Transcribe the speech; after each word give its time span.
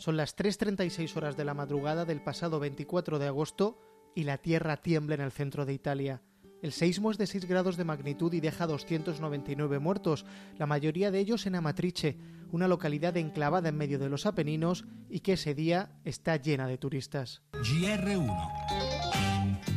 Son 0.00 0.16
las 0.16 0.34
3.36 0.34 1.14
horas 1.14 1.36
de 1.36 1.44
la 1.44 1.52
madrugada 1.52 2.06
del 2.06 2.22
pasado 2.22 2.58
24 2.58 3.18
de 3.18 3.26
agosto 3.26 3.78
y 4.14 4.24
la 4.24 4.38
tierra 4.38 4.78
tiembla 4.78 5.16
en 5.16 5.20
el 5.20 5.30
centro 5.30 5.66
de 5.66 5.74
Italia. 5.74 6.22
El 6.62 6.72
seismo 6.72 7.10
es 7.10 7.18
de 7.18 7.26
6 7.26 7.44
grados 7.44 7.76
de 7.76 7.84
magnitud 7.84 8.32
y 8.32 8.40
deja 8.40 8.66
299 8.66 9.78
muertos, 9.78 10.24
la 10.56 10.64
mayoría 10.64 11.10
de 11.10 11.18
ellos 11.18 11.44
en 11.44 11.54
Amatrice, 11.54 12.16
una 12.50 12.66
localidad 12.66 13.18
enclavada 13.18 13.68
en 13.68 13.76
medio 13.76 13.98
de 13.98 14.08
los 14.08 14.24
Apeninos 14.24 14.86
y 15.10 15.20
que 15.20 15.34
ese 15.34 15.54
día 15.54 15.90
está 16.06 16.38
llena 16.38 16.66
de 16.66 16.78
turistas. 16.78 17.42
GR1 17.52 18.99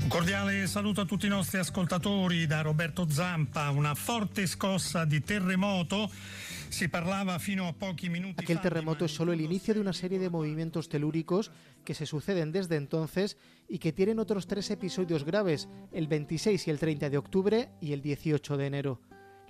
cordiale 0.08 0.68
saluto 0.68 1.02
a 1.02 1.06
tutti 1.06 1.26
i 1.26 1.30
nostri 1.30 1.60
ascoltatori 1.60 2.46
da 2.46 2.62
Roberto 2.62 3.10
Zampa. 3.10 3.70
Una 3.70 3.96
forte 3.96 4.46
scossa 4.48 5.06
di 5.06 5.22
terremoto 5.22 6.10
Aquel 8.36 8.62
terremoto 8.62 9.06
es 9.06 9.12
solo 9.12 9.32
el 9.32 9.42
inicio 9.42 9.76
de 9.76 9.80
una 9.80 9.94
serie 9.94 10.18
de 10.18 10.32
movimientos 10.32 10.90
telúricos 10.90 11.52
que 11.86 11.94
se 11.94 12.08
suceden 12.08 12.52
desde 12.52 12.78
entonces 12.78 13.38
y 13.70 13.78
que 13.78 13.94
tienen 13.94 14.18
otros 14.18 14.48
tres 14.48 14.72
episodios 14.72 15.24
graves, 15.24 15.70
el 15.92 16.08
26 16.08 16.68
y 16.68 16.72
el 16.72 16.80
30 16.80 17.12
de 17.12 17.18
octubre 17.18 17.70
y 17.80 17.94
el 17.94 18.02
18 18.02 18.58
de 18.58 18.66
enero. 18.66 19.00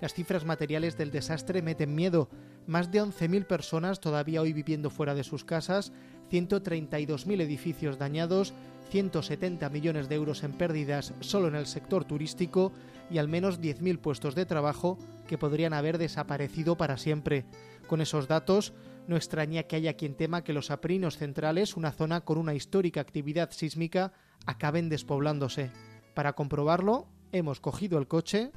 Las 0.00 0.14
cifras 0.14 0.44
materiales 0.44 0.96
del 0.96 1.10
desastre 1.10 1.62
meten 1.62 1.94
miedo. 1.94 2.28
Más 2.66 2.90
de 2.90 3.02
11.000 3.02 3.46
personas 3.46 4.00
todavía 4.00 4.40
hoy 4.40 4.52
viviendo 4.52 4.90
fuera 4.90 5.14
de 5.14 5.24
sus 5.24 5.44
casas, 5.44 5.92
132.000 6.30 7.40
edificios 7.40 7.98
dañados, 7.98 8.54
170 8.90 9.68
millones 9.70 10.08
de 10.08 10.14
euros 10.14 10.42
en 10.42 10.52
pérdidas 10.52 11.14
solo 11.20 11.48
en 11.48 11.54
el 11.54 11.66
sector 11.66 12.04
turístico 12.04 12.72
y 13.10 13.18
al 13.18 13.28
menos 13.28 13.60
10.000 13.60 13.98
puestos 13.98 14.34
de 14.34 14.46
trabajo 14.46 14.98
que 15.26 15.38
podrían 15.38 15.72
haber 15.72 15.98
desaparecido 15.98 16.76
para 16.76 16.96
siempre. 16.96 17.44
Con 17.86 18.00
esos 18.00 18.28
datos, 18.28 18.72
no 19.06 19.16
extraña 19.16 19.64
que 19.64 19.76
haya 19.76 19.94
quien 19.94 20.14
tema 20.14 20.44
que 20.44 20.52
los 20.52 20.70
aprinos 20.70 21.18
centrales, 21.18 21.76
una 21.76 21.92
zona 21.92 22.22
con 22.22 22.38
una 22.38 22.54
histórica 22.54 23.00
actividad 23.00 23.50
sísmica, 23.50 24.12
acaben 24.46 24.88
despoblándose. 24.88 25.70
Para 26.14 26.34
comprobarlo, 26.34 27.06
hemos 27.32 27.60
cogido 27.60 27.98
el 27.98 28.06
coche 28.06 28.52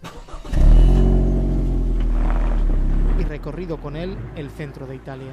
y 3.20 3.24
recorrido 3.38 3.78
con 3.78 3.96
él 3.96 4.18
el 4.36 4.50
centro 4.50 4.88
de 4.88 4.96
Italia. 4.96 5.32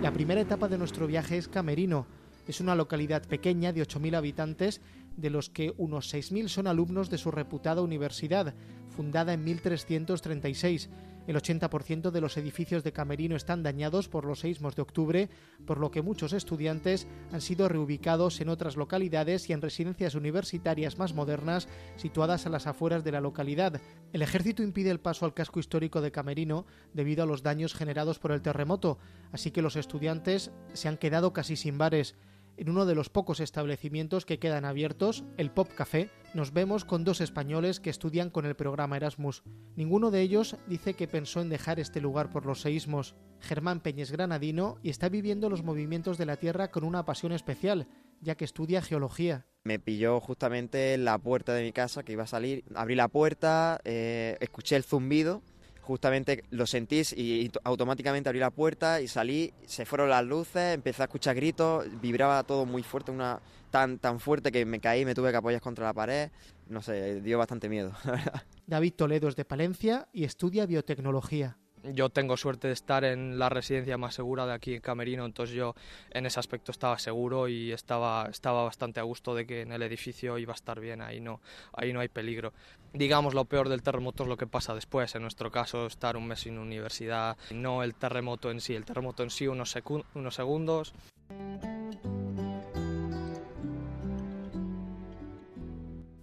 La 0.00 0.10
primera 0.10 0.40
etapa 0.40 0.68
de 0.68 0.78
nuestro 0.78 1.06
viaje 1.06 1.36
es 1.36 1.48
Camerino, 1.48 2.06
es 2.48 2.62
una 2.62 2.74
localidad 2.74 3.26
pequeña 3.26 3.74
de 3.74 3.82
8.000 3.82 4.16
habitantes, 4.16 4.80
de 5.18 5.28
los 5.28 5.50
que 5.50 5.74
unos 5.76 6.14
6.000 6.14 6.48
son 6.48 6.66
alumnos 6.66 7.10
de 7.10 7.18
su 7.18 7.30
reputada 7.30 7.82
universidad, 7.82 8.54
fundada 8.88 9.34
en 9.34 9.44
1336. 9.44 10.88
El 11.26 11.36
80% 11.36 12.10
de 12.10 12.20
los 12.20 12.36
edificios 12.36 12.84
de 12.84 12.92
Camerino 12.92 13.34
están 13.34 13.62
dañados 13.62 14.08
por 14.08 14.26
los 14.26 14.40
seismos 14.40 14.76
de 14.76 14.82
octubre, 14.82 15.30
por 15.66 15.78
lo 15.78 15.90
que 15.90 16.02
muchos 16.02 16.34
estudiantes 16.34 17.06
han 17.32 17.40
sido 17.40 17.68
reubicados 17.68 18.40
en 18.40 18.50
otras 18.50 18.76
localidades 18.76 19.48
y 19.48 19.54
en 19.54 19.62
residencias 19.62 20.14
universitarias 20.14 20.98
más 20.98 21.14
modernas 21.14 21.66
situadas 21.96 22.44
a 22.44 22.50
las 22.50 22.66
afueras 22.66 23.04
de 23.04 23.12
la 23.12 23.22
localidad. 23.22 23.80
El 24.12 24.22
ejército 24.22 24.62
impide 24.62 24.90
el 24.90 25.00
paso 25.00 25.24
al 25.24 25.34
casco 25.34 25.60
histórico 25.60 26.02
de 26.02 26.12
Camerino 26.12 26.66
debido 26.92 27.22
a 27.22 27.26
los 27.26 27.42
daños 27.42 27.74
generados 27.74 28.18
por 28.18 28.32
el 28.32 28.42
terremoto, 28.42 28.98
así 29.32 29.50
que 29.50 29.62
los 29.62 29.76
estudiantes 29.76 30.50
se 30.74 30.88
han 30.88 30.98
quedado 30.98 31.32
casi 31.32 31.56
sin 31.56 31.78
bares. 31.78 32.16
En 32.56 32.70
uno 32.70 32.86
de 32.86 32.94
los 32.94 33.10
pocos 33.10 33.40
establecimientos 33.40 34.24
que 34.24 34.38
quedan 34.38 34.64
abiertos, 34.64 35.24
el 35.38 35.50
Pop 35.50 35.68
Café, 35.74 36.10
nos 36.34 36.52
vemos 36.52 36.84
con 36.84 37.02
dos 37.02 37.20
españoles 37.20 37.80
que 37.80 37.90
estudian 37.90 38.30
con 38.30 38.46
el 38.46 38.54
programa 38.54 38.96
Erasmus. 38.96 39.42
Ninguno 39.74 40.12
de 40.12 40.20
ellos 40.20 40.56
dice 40.68 40.94
que 40.94 41.08
pensó 41.08 41.40
en 41.40 41.48
dejar 41.48 41.80
este 41.80 42.00
lugar 42.00 42.30
por 42.30 42.46
los 42.46 42.60
seísmos. 42.60 43.16
Germán 43.40 43.80
Peñes 43.80 44.12
granadino 44.12 44.78
y 44.82 44.90
está 44.90 45.08
viviendo 45.08 45.50
los 45.50 45.64
movimientos 45.64 46.16
de 46.16 46.26
la 46.26 46.36
Tierra 46.36 46.70
con 46.70 46.84
una 46.84 47.04
pasión 47.04 47.32
especial, 47.32 47.88
ya 48.20 48.36
que 48.36 48.44
estudia 48.44 48.82
geología. 48.82 49.46
Me 49.64 49.80
pilló 49.80 50.20
justamente 50.20 50.94
en 50.94 51.04
la 51.04 51.18
puerta 51.18 51.54
de 51.54 51.64
mi 51.64 51.72
casa 51.72 52.04
que 52.04 52.12
iba 52.12 52.22
a 52.22 52.28
salir. 52.28 52.64
Abrí 52.76 52.94
la 52.94 53.08
puerta, 53.08 53.80
eh, 53.84 54.36
escuché 54.40 54.76
el 54.76 54.84
zumbido 54.84 55.42
justamente 55.84 56.44
lo 56.50 56.66
sentís 56.66 57.12
y, 57.12 57.50
automáticamente 57.62 58.28
abrí 58.28 58.40
la 58.40 58.50
puerta 58.50 59.00
y 59.00 59.08
salí, 59.08 59.52
se 59.66 59.84
fueron 59.84 60.08
las 60.08 60.24
luces, 60.24 60.74
empecé 60.74 61.02
a 61.02 61.04
escuchar 61.04 61.36
gritos, 61.36 61.86
vibraba 62.00 62.42
todo 62.42 62.64
muy 62.64 62.82
fuerte, 62.82 63.10
una 63.10 63.40
tan 63.70 63.98
tan 63.98 64.18
fuerte 64.18 64.50
que 64.50 64.64
me 64.64 64.80
caí, 64.80 65.04
me 65.04 65.14
tuve 65.14 65.30
que 65.30 65.36
apoyar 65.36 65.60
contra 65.60 65.84
la 65.84 65.92
pared, 65.92 66.30
no 66.68 66.80
sé, 66.80 67.20
dio 67.20 67.38
bastante 67.38 67.68
miedo, 67.68 67.92
David 68.66 68.94
Toledo 68.94 69.28
es 69.28 69.36
de 69.36 69.44
Palencia 69.44 70.08
y 70.12 70.24
estudia 70.24 70.64
biotecnología 70.66 71.58
yo 71.92 72.08
tengo 72.08 72.36
suerte 72.36 72.68
de 72.68 72.74
estar 72.74 73.04
en 73.04 73.38
la 73.38 73.48
residencia 73.48 73.98
más 73.98 74.14
segura 74.14 74.46
de 74.46 74.52
aquí 74.52 74.74
en 74.74 74.80
Camerino, 74.80 75.24
entonces 75.24 75.54
yo 75.54 75.74
en 76.10 76.26
ese 76.26 76.40
aspecto 76.40 76.72
estaba 76.72 76.98
seguro 76.98 77.48
y 77.48 77.72
estaba, 77.72 78.28
estaba 78.30 78.64
bastante 78.64 79.00
a 79.00 79.02
gusto 79.02 79.34
de 79.34 79.46
que 79.46 79.62
en 79.62 79.72
el 79.72 79.82
edificio 79.82 80.38
iba 80.38 80.52
a 80.52 80.56
estar 80.56 80.80
bien, 80.80 81.02
ahí 81.02 81.20
no, 81.20 81.40
ahí 81.72 81.92
no 81.92 82.00
hay 82.00 82.08
peligro. 82.08 82.52
Digamos, 82.92 83.34
lo 83.34 83.44
peor 83.44 83.68
del 83.68 83.82
terremoto 83.82 84.22
es 84.22 84.28
lo 84.28 84.36
que 84.36 84.46
pasa 84.46 84.74
después, 84.74 85.14
en 85.14 85.22
nuestro 85.22 85.50
caso 85.50 85.86
estar 85.86 86.16
un 86.16 86.26
mes 86.26 86.40
sin 86.40 86.58
universidad, 86.58 87.36
no 87.50 87.82
el 87.82 87.94
terremoto 87.94 88.50
en 88.50 88.60
sí, 88.60 88.74
el 88.74 88.84
terremoto 88.84 89.22
en 89.22 89.30
sí 89.30 89.46
unos, 89.46 89.76
unos 90.14 90.34
segundos. 90.34 90.94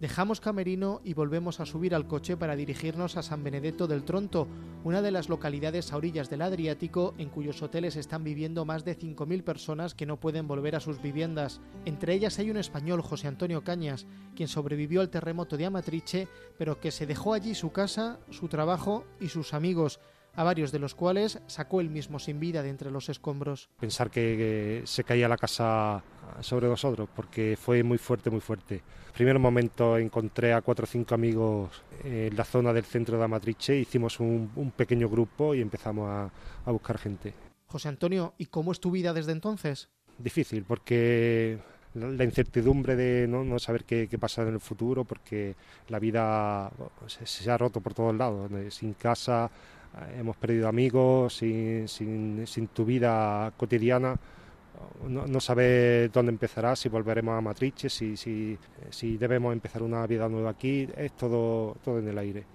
Dejamos 0.01 0.41
Camerino 0.41 1.00
y 1.03 1.13
volvemos 1.13 1.59
a 1.59 1.67
subir 1.67 1.94
al 1.94 2.07
coche 2.07 2.35
para 2.35 2.56
dirigirnos 2.56 3.17
a 3.17 3.22
San 3.22 3.44
Benedetto 3.44 3.85
del 3.85 4.03
Tronto, 4.03 4.47
una 4.84 5.03
de 5.03 5.12
las 5.12 5.29
localidades 5.29 5.94
a 5.94 5.97
orillas 5.97 6.28
del 6.28 6.41
Adriático 6.41 7.13
en 7.19 7.29
cuyos 7.29 7.62
hoteles 7.62 7.95
están 7.95 8.23
viviendo 8.23 8.66
más 8.66 8.84
de 8.84 8.97
5.000 8.97 9.44
personas 9.44 9.94
que 9.94 10.07
no 10.07 10.19
pueden 10.19 10.47
volver 10.47 10.75
a 10.75 10.79
sus 10.79 11.03
viviendas. 11.03 11.62
Entre 11.85 12.16
ellas 12.16 12.39
hay 12.39 12.50
un 12.50 12.57
español, 12.57 13.03
José 13.03 13.28
Antonio 13.28 13.63
Cañas, 13.63 14.07
quien 14.35 14.50
sobrevivió 14.50 15.01
al 15.01 15.12
terremoto 15.12 15.56
de 15.56 15.67
Amatrice, 15.67 16.28
pero 16.57 16.79
que 16.79 16.89
se 16.89 17.06
dejó 17.06 17.35
allí 17.35 17.53
su 17.53 17.72
casa, 17.72 18.18
su 18.31 18.47
trabajo 18.47 19.06
y 19.19 19.29
sus 19.29 19.53
amigos 19.53 20.00
a 20.36 20.44
varios 20.44 20.72
de 20.72 20.80
los 20.80 20.96
cuales 20.96 21.40
sacó 21.47 21.81
él 21.81 21.90
mismo 21.90 22.19
sin 22.19 22.40
vida 22.40 22.64
de 22.64 22.69
entre 22.69 22.92
los 22.92 23.09
escombros. 23.09 23.69
Pensar 23.80 24.09
que, 24.09 24.81
se 24.86 25.03
caía 25.03 25.28
la 25.28 25.38
casa 25.38 26.03
sobre 26.40 26.68
nosotros, 26.68 27.09
porque 27.16 27.58
fue 27.59 27.84
muy 27.84 27.97
fuerte, 27.97 28.30
muy 28.30 28.40
fuerte. 28.40 28.81
Primer 29.14 29.40
momento 29.40 29.97
encontré 29.97 30.53
a 30.53 30.62
cuatro 30.62 30.86
o 30.86 30.88
cinco 30.88 31.16
amigos 31.16 31.84
en 32.03 32.36
la 32.36 32.46
zona 32.46 32.72
del 32.72 32.86
centro 32.86 33.18
de 33.18 33.24
Amatrice, 33.24 33.78
hicimos 33.78 34.19
un, 34.19 34.74
pequeño 34.75 35.09
grupo 35.09 35.53
y 35.53 35.62
empezamos 35.62 36.09
a, 36.09 36.72
buscar 36.72 36.98
gente. 36.98 37.34
José 37.68 37.90
Antonio, 37.90 38.34
¿y 38.38 38.46
cómo 38.46 38.72
es 38.72 38.80
tu 38.80 38.92
vida 38.92 39.13
desde 39.13 39.34
entonces? 39.34 39.90
Difícil, 40.18 40.63
porque 40.63 41.59
la 41.94 42.24
incertidumbre 42.24 42.96
de 42.96 43.28
no, 43.28 43.59
saber 43.59 43.84
qué, 43.84 44.08
qué 44.08 44.18
pasa 44.18 44.44
en 44.44 44.50
el 44.50 44.59
futuro, 44.62 45.03
porque 45.03 45.56
la 45.90 46.00
vida 46.00 46.72
se, 47.08 47.25
se, 47.25 47.52
ha 47.52 47.58
roto 47.58 47.81
por 47.81 47.94
todos 47.94 48.16
lados, 48.16 48.50
sin 48.74 48.94
casa, 48.94 49.52
hemos 50.18 50.38
perdido 50.38 50.68
amigos, 50.68 51.35
sin, 51.35 51.88
sin, 51.88 52.68
tu 52.74 52.85
vida 52.85 53.52
cotidiana. 53.57 54.18
No, 55.07 55.28
no 55.28 55.40
sabes 55.40 56.12
dónde 56.12 56.31
empezará, 56.31 56.75
si 56.75 56.90
volveremos 56.90 57.38
a 57.38 57.41
Matrice, 57.41 57.90
si, 57.90 58.18
si, 58.18 58.57
si 58.90 59.18
debemos 59.18 59.53
empezar 59.53 59.84
una 59.84 60.06
vida 60.07 60.28
nueva 60.28 60.51
aquí, 60.51 60.88
es 60.96 61.16
todo, 61.16 61.75
todo 61.84 62.00
en 62.00 62.07
el 62.07 62.18
aire. 62.18 62.46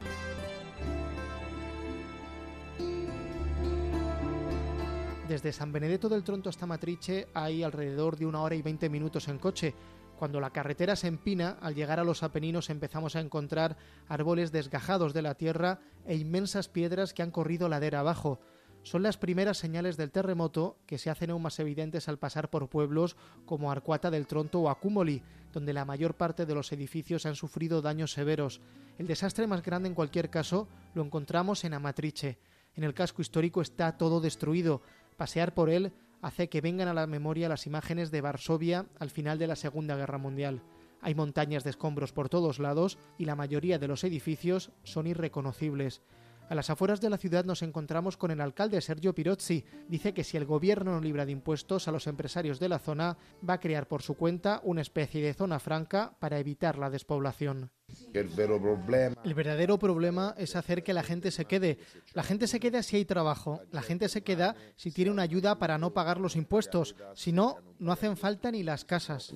Desde 5.29 5.53
San 5.53 5.73
Benedetto 5.73 6.09
del 6.09 6.23
Tronto 6.23 6.49
hasta 6.49 6.67
Matrice 6.67 7.27
hay 7.35 7.65
alrededor 7.65 8.17
de 8.17 8.27
una 8.27 8.43
hora 8.43 8.55
y 8.55 8.63
veinte 8.63 8.89
minutos 8.89 9.27
en 9.27 9.39
coche. 9.39 9.75
Cuando 10.19 10.41
la 10.41 10.51
carretera 10.51 10.97
se 10.97 11.09
empina, 11.09 11.59
al 11.61 11.75
llegar 11.75 12.01
a 12.01 12.05
los 12.05 12.23
Apeninos 12.23 12.71
empezamos 12.71 13.17
a 13.17 13.21
encontrar 13.21 13.77
árboles 14.09 14.51
desgajados 14.51 15.13
de 15.13 15.23
la 15.23 15.35
tierra 15.35 15.81
e 16.07 16.17
inmensas 16.17 16.69
piedras 16.69 17.13
que 17.13 17.23
han 17.23 17.31
corrido 17.31 17.69
ladera 17.69 18.01
abajo. 18.01 18.41
Son 18.83 19.03
las 19.03 19.19
primeras 19.19 19.59
señales 19.59 19.97
del 19.97 20.13
terremoto 20.13 20.79
que 20.87 20.97
se 20.97 21.11
hacen 21.11 21.31
aún 21.31 21.43
más 21.43 21.59
evidentes 21.59 22.09
al 22.09 22.19
pasar 22.19 22.51
por 22.51 22.69
pueblos 22.69 23.17
como 23.45 23.71
Arcuata 23.71 24.11
del 24.11 24.27
Tronto 24.27 24.61
o 24.61 24.71
Acúmoli, 24.71 25.23
donde 25.53 25.73
la 25.73 25.85
mayor 25.85 26.15
parte 26.15 26.47
de 26.47 26.55
los 26.55 26.73
edificios 26.73 27.27
han 27.27 27.35
sufrido 27.35 27.83
daños 27.83 28.13
severos. 28.13 28.61
El 28.97 29.09
desastre 29.09 29.47
más 29.47 29.63
grande 29.63 29.89
en 29.89 29.95
cualquier 29.95 30.31
caso 30.31 30.69
lo 30.95 31.03
encontramos 31.03 31.65
en 31.65 31.75
Amatrice. 31.75 32.39
En 32.75 32.85
el 32.85 32.95
casco 32.95 33.23
histórico 33.23 33.61
está 33.61 33.99
todo 33.99 34.21
destruido. 34.21 34.83
Pasear 35.17 35.53
por 35.53 35.69
él 35.69 35.93
hace 36.27 36.49
que 36.49 36.61
vengan 36.61 36.89
a 36.89 36.95
la 36.95 37.07
memoria 37.07 37.49
las 37.49 37.69
imágenes 37.69 38.11
de 38.11 38.21
Varsovia 38.21 38.87
al 38.99 39.11
final 39.11 39.39
de 39.39 39.47
la 39.47 39.55
Segunda 39.55 39.95
Guerra 39.95 40.19
Mundial. 40.19 40.61
Hay 41.01 41.15
montañas 41.15 41.63
de 41.63 41.71
escombros 41.71 42.13
por 42.13 42.29
todos 42.29 42.59
lados 42.59 42.99
y 43.17 43.27
la 43.27 43.37
mayoría 43.37 43.79
de 43.79 43.87
los 43.87 44.03
edificios 44.03 44.73
son 44.83 45.07
irreconocibles. 45.07 46.03
A 46.49 46.57
las 46.57 46.69
afueras 46.69 47.01
de 47.01 47.11
la 47.11 47.17
ciudad 47.17 47.45
nos 47.45 47.63
encontramos 47.63 48.17
con 48.17 48.33
el 48.33 48.41
alcalde 48.41 48.81
Sergio 48.81 49.15
Pirozzi. 49.15 49.65
Dice 49.89 50.15
que 50.15 50.25
si 50.25 50.37
el 50.37 50.47
gobierno 50.47 50.93
no 50.93 51.01
libra 51.01 51.27
de 51.27 51.33
impuestos 51.33 51.87
a 51.87 51.93
los 51.93 52.09
empresarios 52.09 52.59
de 52.59 52.71
la 52.71 52.81
zona, 52.81 53.17
va 53.49 53.55
a 53.55 53.61
crear 53.61 53.87
por 53.87 54.03
su 54.03 54.15
cuenta 54.15 54.61
una 54.65 54.81
especie 54.81 55.23
de 55.23 55.33
zona 55.33 55.61
franca 55.61 56.17
para 56.19 56.41
evitar 56.41 56.77
la 56.77 56.91
despoblación. 56.91 57.71
El 58.13 59.35
verdadero 59.35 59.79
problema 59.79 60.35
es 60.39 60.57
hacer 60.57 60.83
que 60.83 60.93
la 60.93 61.03
gente 61.03 61.31
se 61.31 61.45
quede. 61.45 61.79
La 62.15 62.23
gente 62.23 62.47
se 62.47 62.61
queda 62.61 62.83
si 62.83 62.97
hay 62.97 63.05
trabajo. 63.05 63.61
La 63.73 63.83
gente 63.83 64.09
se 64.09 64.23
queda 64.23 64.57
si 64.77 64.91
tiene 64.91 65.11
una 65.11 65.23
ayuda 65.23 65.59
para 65.59 65.79
no 65.79 65.93
pagar 65.93 66.19
los 66.19 66.37
impuestos. 66.37 66.97
Si 67.15 67.33
no, 67.33 67.59
no 67.79 67.93
hacen 67.93 68.17
falta 68.17 68.51
ni 68.51 68.63
las 68.63 68.85
casas. 68.85 69.33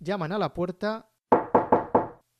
Llaman 0.00 0.32
a 0.32 0.38
la 0.38 0.52
puerta 0.52 1.08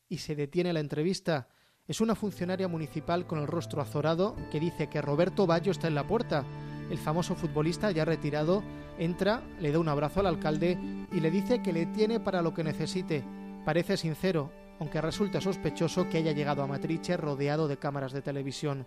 y 0.09 0.17
se 0.17 0.35
detiene 0.35 0.73
la 0.73 0.79
entrevista. 0.79 1.47
Es 1.87 1.99
una 1.99 2.15
funcionaria 2.15 2.67
municipal 2.67 3.25
con 3.25 3.39
el 3.39 3.47
rostro 3.47 3.81
azorado 3.81 4.35
que 4.51 4.59
dice 4.59 4.87
que 4.87 5.01
Roberto 5.01 5.47
Bayo 5.47 5.71
está 5.71 5.87
en 5.87 5.95
la 5.95 6.07
puerta. 6.07 6.45
El 6.89 6.97
famoso 6.97 7.35
futbolista 7.35 7.91
ya 7.91 8.05
retirado 8.05 8.63
entra, 8.99 9.41
le 9.59 9.71
da 9.71 9.79
un 9.79 9.89
abrazo 9.89 10.19
al 10.19 10.27
alcalde 10.27 10.77
y 11.11 11.19
le 11.19 11.31
dice 11.31 11.61
que 11.61 11.73
le 11.73 11.85
tiene 11.87 12.19
para 12.19 12.41
lo 12.41 12.53
que 12.53 12.63
necesite. 12.63 13.23
Parece 13.65 13.97
sincero, 13.97 14.51
aunque 14.79 15.01
resulta 15.01 15.39
sospechoso 15.39 16.09
que 16.09 16.17
haya 16.17 16.33
llegado 16.33 16.63
a 16.63 16.67
Matrice 16.67 17.15
rodeado 17.15 17.67
de 17.67 17.77
cámaras 17.77 18.11
de 18.11 18.21
televisión. 18.21 18.85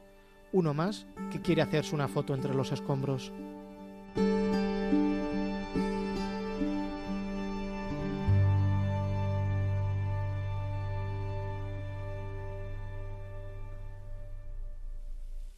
Uno 0.52 0.74
más 0.74 1.06
que 1.30 1.40
quiere 1.40 1.62
hacerse 1.62 1.94
una 1.94 2.08
foto 2.08 2.34
entre 2.34 2.54
los 2.54 2.72
escombros. 2.72 3.32